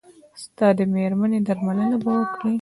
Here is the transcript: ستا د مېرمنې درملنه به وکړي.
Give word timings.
ستا 0.43 0.67
د 0.77 0.79
مېرمنې 0.93 1.39
درملنه 1.47 1.97
به 2.03 2.11
وکړي. 2.19 2.55